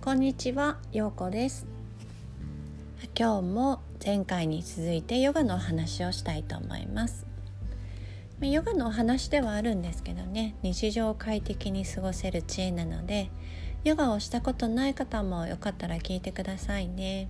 [0.00, 1.66] こんにちは、ようこです。
[3.18, 7.26] 今日も前回に続いてヨガのお話をしたいと思います。
[8.40, 13.30] ヨガのお話ではあるんですけどね日常を快適に過ごせる知恵なので
[13.82, 17.28] ヨガをしたことない方もよかったら聞いてくださいね。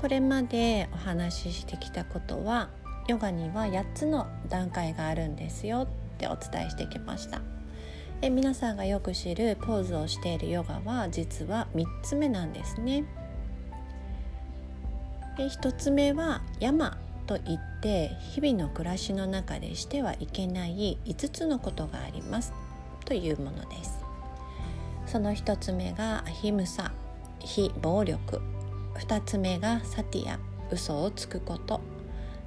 [0.00, 2.68] これまでお話ししてきたことは
[3.08, 5.86] ヨガには8つの段階があるんですよっ
[6.18, 7.40] てお伝えしてきました。
[8.22, 13.04] え皆さんがよく知るポーズをしているヨガは実は3つ目なんですね。
[15.38, 22.52] で1つ目は山といって日々の暮らしの中でしてはいけない5つのことがあります。
[23.06, 24.04] というものです。
[25.06, 26.92] その1つ目がアヒムサ
[27.38, 28.40] 非暴力。
[28.96, 30.38] 2つ目がサティア
[30.70, 31.80] 嘘をつくこと。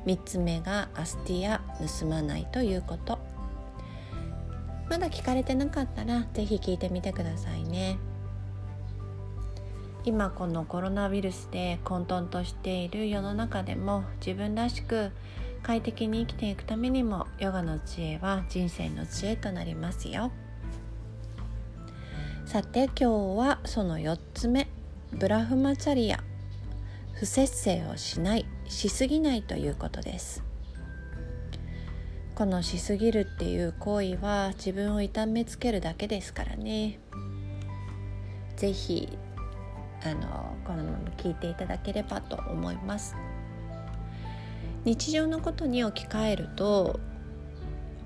[0.05, 1.61] 3つ目がアスティア
[1.99, 3.19] 盗まないということ。
[4.89, 7.97] まだ聞かれてなかったら是非聞いてみてくださいね。
[10.05, 15.11] 今このコロナウイルスで混沌としている世の中でも自分らしく
[15.61, 20.31] 快適に生きていくためにもヨガの知恵は人生の知恵となりますよ。
[22.45, 23.05] さて今日
[23.37, 24.67] はその4つ目。
[25.13, 26.19] ブラフマチャリア。
[27.13, 28.45] 不節制をしない。
[28.73, 30.43] しすぎないということです。
[32.35, 36.99] このしすぎるっていう行為は自分を痛めつけるだけですからね。
[38.57, 39.17] 是非
[40.03, 43.15] あのこのまま聞いていただければと思います。
[44.83, 46.99] 日常のことに置き換えると、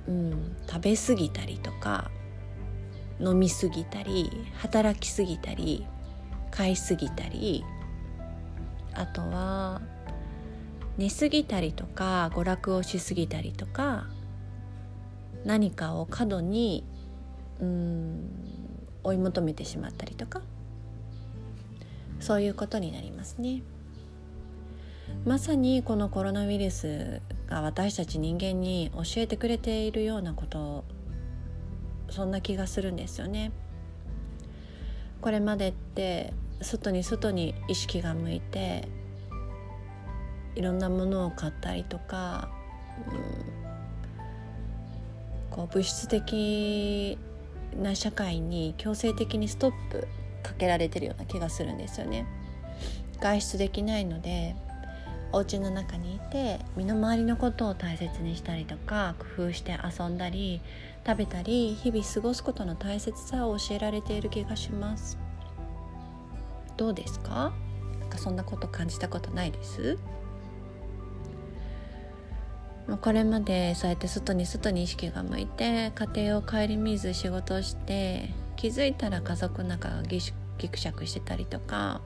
[0.07, 2.11] うん、食べ過ぎたりとか
[3.19, 5.87] 飲み過ぎたり働き過ぎたり
[6.51, 7.63] 買い過ぎたり
[8.93, 9.81] あとは
[10.97, 14.07] 寝過ぎたりとか娯楽をしすぎたりとか
[15.45, 16.83] 何かを過度に
[17.59, 18.29] うん
[19.03, 20.41] 追い求めてしまったりとか
[22.19, 23.61] そういうことになりますね。
[25.25, 30.83] まさにこのコロナウイルスが私たち人間に教えてくれているようなこと
[32.09, 33.51] そんな気がするんですよね。
[35.21, 38.87] これまでって外に外に意識が向いて
[40.57, 42.49] いろんなものを買ったりとか、
[45.51, 47.17] うん、こう物質的
[47.79, 50.07] な社会に強制的にストップ
[50.41, 52.25] かけられてるような気がするんですよね。
[53.19, 54.55] 外出できないので
[55.31, 60.61] お家の中にいて身の回りのことを大切にしたりとか工夫して遊んだり
[61.05, 65.17] 食べたり日々過ごすことの大切さを教えられている気がします。
[66.77, 67.51] どうですか？
[67.99, 69.97] なんかそんなこと感じたことないです？
[72.95, 80.21] これまでそうやって外に外に意識が向いて家庭を顧みず仕事をして気づいたら家族の中がぎ
[80.69, 82.01] くしゃくしてたりとか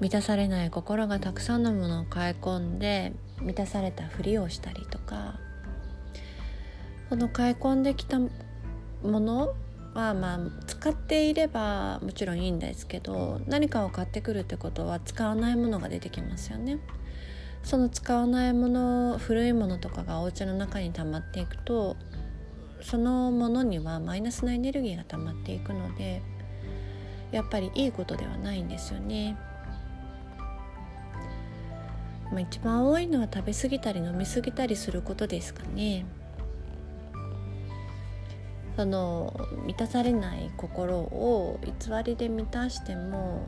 [0.00, 5.40] 満たされない心がたくさんのものを買い込んで満たされたふりをしたりとか
[7.10, 8.28] この買い込んできたも
[9.02, 9.54] の
[9.94, 16.78] はまあ使っていればもちろんいいんですけど何かを買ってくるってことは使わないものが出てきますよね。
[17.64, 21.96] その使わないもの古いものとかがお家の中に溜まっていくと
[22.82, 26.22] そのものにはマイナスなエネルギーが溜まっていくので
[27.32, 29.36] やっぱりいいことではないんですよね。
[32.30, 36.04] まあ、一番多いのは食べ過ぎたり飲み過ぎたりすることですかね。
[38.76, 39.34] その
[39.66, 41.72] 満たされない心を偽
[42.04, 43.46] りで満たしても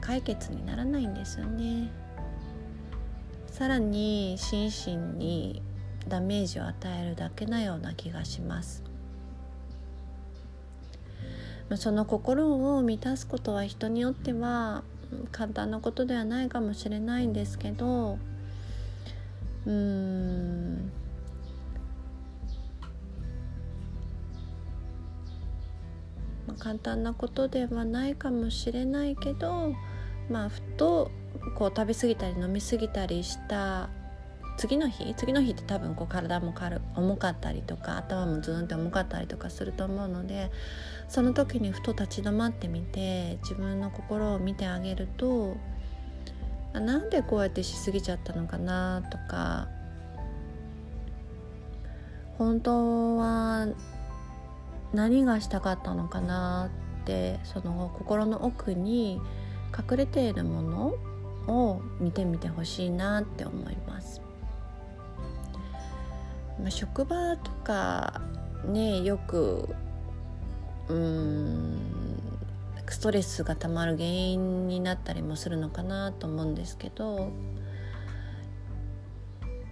[0.00, 1.90] 解決にならないんですよね。
[3.58, 5.62] さらに心身に
[6.06, 8.84] ダメージを与えるだけなような気がします。
[11.74, 14.84] その心を満たすことは人によっては
[15.32, 18.20] 簡単なことではないかもしれないんですけど
[19.66, 20.92] うーん。
[26.60, 29.74] 簡単なことではないかもしれないけど
[30.30, 31.10] まあふと
[31.56, 33.88] こう食べ過ぎたり飲み過ぎたりした
[34.58, 35.14] 次の日？
[35.14, 40.50] 次の日って多分こう体も軽重かったりとか頭もズーンって重かったりとかすると思うので
[41.08, 45.56] その時にふと立ち止まってみて自分の心を見てあげると
[46.72, 49.68] なんでこうやってしすぎちゃったのかなとか
[52.36, 53.68] 本当は
[54.92, 56.70] 何がしたかったのかな
[57.02, 59.20] ってその心の奥に
[59.76, 60.94] 隠れているもの
[61.48, 64.20] を見てみてほしいなって思います
[66.60, 68.20] まあ、職場とか
[68.64, 69.68] ねよく
[70.88, 71.78] うん
[72.88, 77.30] ストレスがたまる原因になったりもするのかなと思うんですけど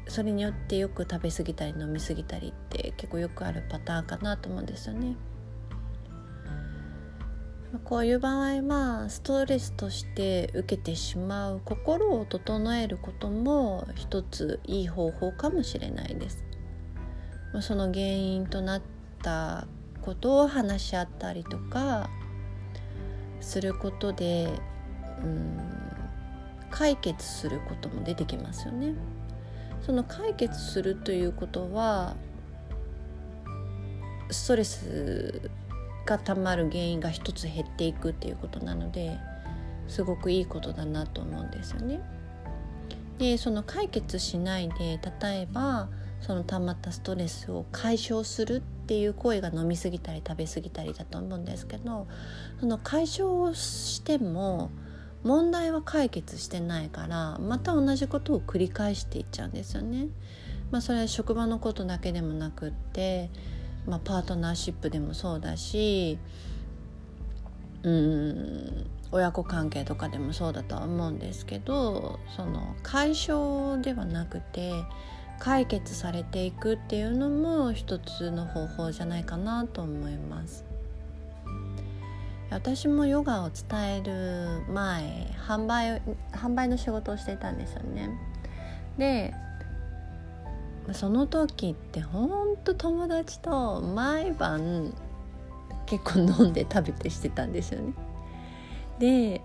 [0.07, 5.17] それによってよく食べ過ぎたり飲み過ぎたりって結構よくあるパターンかなと思うんですよね。
[7.85, 16.45] こういう場合はストレスとして受けてしまう心を整えることも一ついい方法かもしれないです。
[17.61, 18.83] その原因となっ
[19.23, 19.67] た
[20.03, 22.11] ことを話し合ったりとか
[23.41, 24.49] することで
[25.23, 25.59] うん
[26.71, 28.95] 解決することも出てきますよね。
[29.81, 32.17] その解決するということは
[34.31, 35.51] ストレス
[36.07, 39.19] がたまる原因が一つ減っていくっていうことなので
[39.89, 42.01] すごくいいことだなと思うんですよね。
[43.19, 45.89] でその解決しないで例えば
[46.21, 52.07] そのたまったストレスを解消するっていう行為が飲み過ぎたり食べ過ぎたりだと思うんですけど
[52.61, 54.71] その解消をしても
[55.23, 60.09] 問題は解決してないからまた同じことを繰り返していっちゃうんですよね。
[60.71, 63.31] まあ、それは職場のことだけでもなくって、
[63.87, 66.19] まあ、パートナーシップでもそうだし
[67.83, 74.73] うん親子関係とかでもそうだとは思うんですけどその解消ではなくて
[75.39, 80.65] 解決されていくっていうのも一つの方法じゃないかなと思います。
[82.51, 86.01] 私もヨガを伝える前販売
[86.33, 88.11] 販売の仕事をしていたんですよね。
[88.97, 89.35] で
[90.93, 94.95] その時ってほんと友達と毎晩
[95.87, 97.93] 結構飲んで食べてしてたんですよね。
[98.99, 99.41] で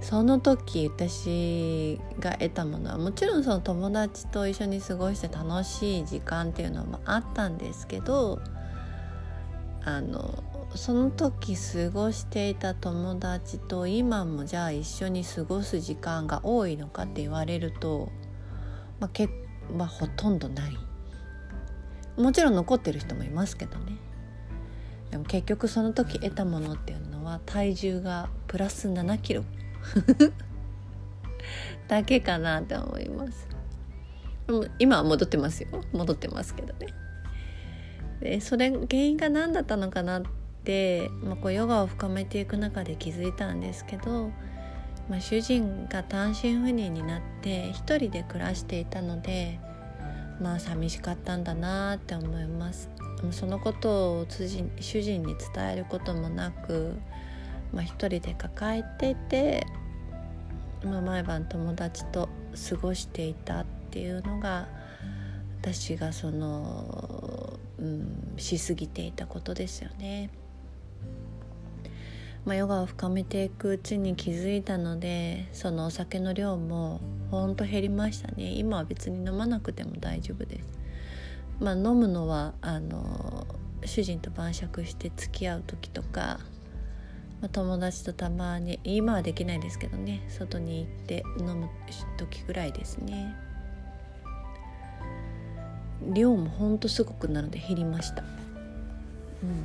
[0.00, 8.40] その時私が得たものはもちろんその友達と一緒に過ごして楽しい時間っていうのもあったんですけど
[9.84, 10.42] あの
[10.74, 18.10] その時過ごしていた友達と今もじゃあ一緒に過ごす時間が多いのかって言われると、
[19.00, 19.28] まあ、け
[19.70, 20.78] ま、ほとんどない。
[22.16, 23.96] もちろん残ってる人もいますけどね。
[25.10, 29.44] でも結局その時得たものっていうのは体重がプラス7キロ。
[31.88, 33.48] だけかなって思います。
[34.78, 35.68] 今は戻ってますよ。
[35.92, 36.94] 戻ってますけどね。
[38.20, 40.22] でそれ原因が何だったのかなっ
[40.64, 44.30] て、まあ、こうヨガを深めていく中で気づいたんですけど、
[45.10, 49.58] まあ、主人が単身赴任になって一人で暮らしていたので
[50.40, 52.88] まあ寂しかったんだなって思います
[53.32, 56.94] そのことを主人に伝えることもなく
[57.72, 59.66] まあ、一人で抱えていて、
[60.84, 62.28] まあ、毎晩友達と
[62.70, 64.68] 過ごしていたっていうのが
[65.60, 70.30] 私がその、うん、しすぎていたことですよね。
[72.44, 77.00] まあ、ヨガを深めていくうちに気づいたのでそのお酒の量も
[77.30, 78.52] ほんと減りましたね。
[78.52, 80.78] 今は別に飲まなくても大丈夫です。
[81.60, 83.46] まあ飲むのはあの
[83.84, 86.40] 主人と晩酌して付き合う時とか
[87.40, 91.68] まあ、友達とたまに今はできないですけどね外に行って飲む
[92.18, 93.34] 時ぐらいですね。
[96.12, 99.64] 量もほんとすごくなので減りました、うん、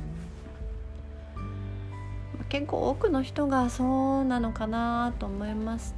[2.56, 3.84] 結構多くの人がそ
[4.22, 5.94] うなのかなと思います。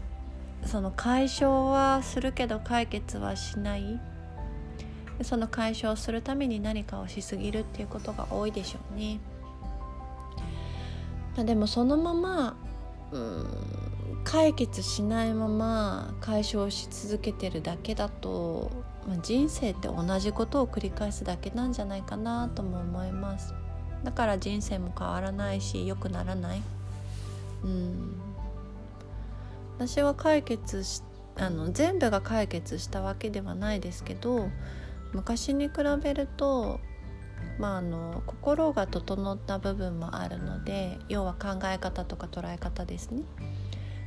[0.66, 4.00] その解消はするけど解決はしない。
[5.22, 9.20] その解消するために何かをしすぎるっていうことが多いでしょうね。
[11.36, 12.56] までもそのまま
[13.12, 18.72] うん解決しないまま解消し続けてるだけだと、
[19.06, 23.54] まあ、人生って同じことを繰り返すだけなんじゃないかなとも思います。
[24.04, 26.62] だから人生も変わらないし良くならない
[27.64, 28.14] うん
[29.78, 31.02] 私は解決し
[31.36, 34.48] あの全部が解決したわけではないですけど
[35.12, 36.80] 昔に比べると
[37.58, 43.22] まあ、あの心が整った部分もあるので要は考え方とか捉え方ですね。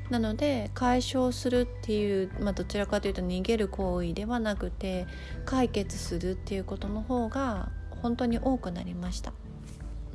[0.10, 5.08] なので解消するっていう、まあ、どちらかというと逃げる行為ではなくて
[5.46, 7.70] 解決するっていうことの方が
[8.02, 9.32] 本当に多くなりました。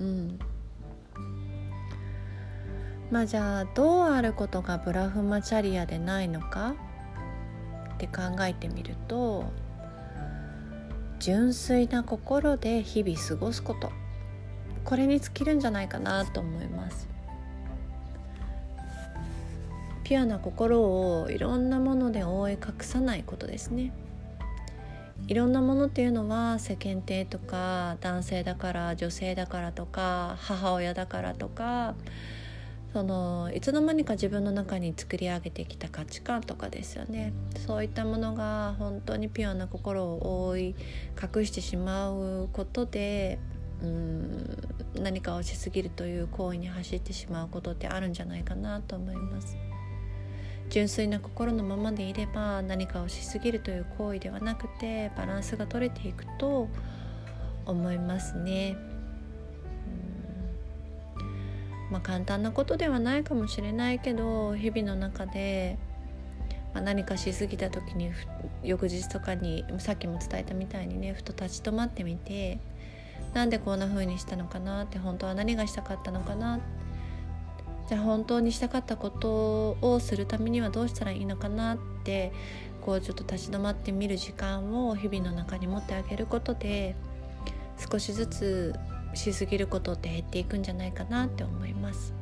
[0.01, 0.39] うん。
[3.11, 6.75] まあじゃあどうあることがブラフマチャリアでないのか？
[7.95, 9.45] って考えてみると
[11.19, 13.91] 純粋な心で日々過ごすこと。
[14.85, 17.09] これに尽きるんじゃないかなと思います。
[20.05, 23.93] ピュアな心をいろんなもので覆い隠さないことですね。
[25.29, 31.95] いろんなものっていうのは世間体とか男性だから女性だからとか母親だからとか
[32.93, 37.33] そのいつの間にか自分の中に作り上げてきた価値観とかですよね
[37.67, 40.75] そういったものが本当にピュアな心を覆い
[41.21, 43.39] 隠してしまうことで
[43.83, 44.57] うん
[44.95, 49.59] 何かをしすぎるという行為に走ってしまうことってあるんじゃないかなと思います。
[50.69, 56.69] 純粋な心のままでいれば何かをしすぎるという行為ではなくてバランスが取れていくと
[57.65, 58.77] 思いますね。
[61.91, 65.79] まあ、簡単なことではないかもしれないけど日々の中で、
[66.75, 68.11] まあ、何かしすぎた時に
[68.65, 72.59] 翌日とかにさっきも伝えたみたいにねふと立ち止まってみて
[73.35, 76.76] なんでこんな風にしたのかなって本当は何がしたかったのかなって
[77.89, 82.33] じゃあ本当にしたかったことをするためにはどうしたらいいのかなって
[82.81, 86.97] こうちょっと立ち止まってみる時間を日々の中に持ってあげることで
[87.91, 88.75] 少しずつ
[89.15, 92.15] しすぎることって減っていくんじゃないかなって思います。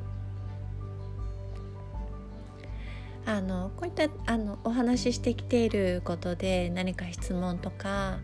[3.26, 8.18] あのこういったあのお話ししてきていることで何か質問とか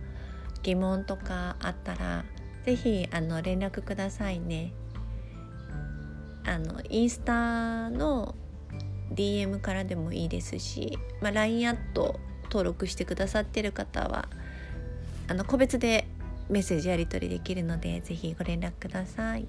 [0.63, 2.27] 疑問とかあったら
[2.67, 4.75] 是非連絡くださいね。
[6.51, 8.35] あのインスタの
[9.15, 14.29] DM からでもいいですし、まあ、LINE アット登録してくださってる方は
[15.29, 16.09] あの個別で
[16.49, 19.47] メッセージやり取りできるので是非ご連絡ください。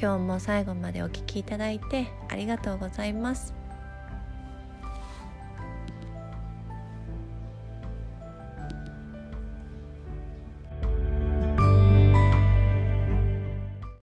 [0.00, 3.57] 今日も最後までお聴きいただいてありがとうございます。